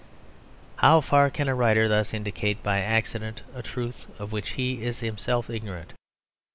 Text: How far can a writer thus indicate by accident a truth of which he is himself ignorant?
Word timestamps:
How 0.77 0.99
far 0.99 1.29
can 1.29 1.47
a 1.47 1.53
writer 1.53 1.87
thus 1.87 2.11
indicate 2.11 2.63
by 2.63 2.79
accident 2.79 3.43
a 3.53 3.61
truth 3.61 4.07
of 4.19 4.31
which 4.31 4.53
he 4.53 4.81
is 4.81 5.01
himself 5.01 5.47
ignorant? 5.47 5.93